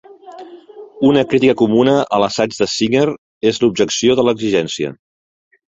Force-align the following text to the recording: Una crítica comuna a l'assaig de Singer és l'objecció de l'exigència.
Una 1.09 1.23
crítica 1.33 1.55
comuna 1.61 1.93
a 2.17 2.21
l'assaig 2.25 2.57
de 2.63 2.69
Singer 2.77 3.05
és 3.53 3.63
l'objecció 3.67 4.19
de 4.21 4.29
l'exigència. 4.31 4.99